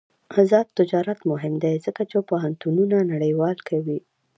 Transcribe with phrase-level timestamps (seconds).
[0.41, 3.99] آزاد تجارت مهم دی ځکه چې پوهنتونونه نړیوال کوي.